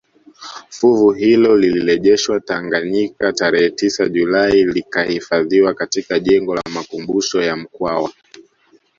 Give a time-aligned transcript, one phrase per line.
[0.69, 8.11] Fuvu hilo lilirejeshwa Tanganyika tarehe tisa Julai likahifadhiwa katika jengo la makumbusho ya Mkwawa